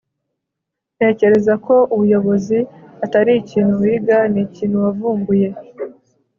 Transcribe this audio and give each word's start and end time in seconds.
ntekereza 0.95 1.53
ko 1.65 1.75
ubuyobozi 1.93 2.57
atari 3.05 3.31
ikintu 3.41 3.71
wiga; 3.81 4.17
ni 4.31 4.39
ikintu 4.47 4.75
wavumbuye 4.85 5.47